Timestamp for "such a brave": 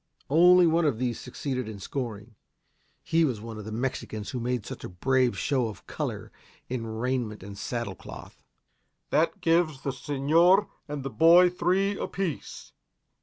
4.65-5.37